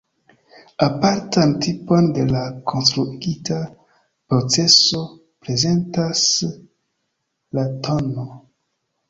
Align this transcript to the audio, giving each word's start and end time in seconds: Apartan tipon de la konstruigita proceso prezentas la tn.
Apartan 0.85 1.51
tipon 1.65 2.05
de 2.15 2.25
la 2.31 2.41
konstruigita 2.71 3.59
proceso 4.31 5.03
prezentas 5.45 6.25
la 7.59 7.69
tn. 7.85 8.11